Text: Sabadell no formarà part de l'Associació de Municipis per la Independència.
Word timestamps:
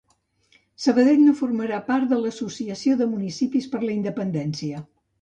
Sabadell 0.85 1.21
no 1.25 1.35
formarà 1.43 1.79
part 1.91 2.09
de 2.15 2.21
l'Associació 2.23 2.99
de 3.05 3.11
Municipis 3.15 3.73
per 3.77 3.87
la 3.89 3.95
Independència. 4.03 4.87